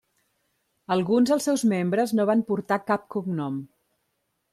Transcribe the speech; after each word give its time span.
Alguns 0.95 1.33
els 1.35 1.45
seus 1.49 1.63
membres 1.73 2.13
no 2.19 2.25
van 2.31 2.41
portar 2.47 2.79
cap 2.87 3.05
cognom. 3.17 3.61